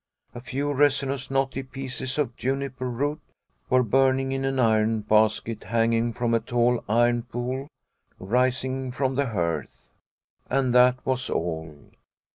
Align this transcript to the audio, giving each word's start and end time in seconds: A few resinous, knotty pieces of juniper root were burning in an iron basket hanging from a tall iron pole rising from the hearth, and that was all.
A 0.33 0.39
few 0.41 0.73
resinous, 0.73 1.29
knotty 1.29 1.61
pieces 1.61 2.17
of 2.17 2.35
juniper 2.35 2.89
root 2.89 3.21
were 3.69 3.83
burning 3.83 4.31
in 4.31 4.43
an 4.45 4.57
iron 4.59 5.01
basket 5.01 5.65
hanging 5.65 6.11
from 6.11 6.33
a 6.33 6.39
tall 6.39 6.83
iron 6.89 7.21
pole 7.21 7.67
rising 8.17 8.91
from 8.91 9.13
the 9.13 9.27
hearth, 9.27 9.91
and 10.49 10.73
that 10.73 10.97
was 11.05 11.29
all. 11.29 11.91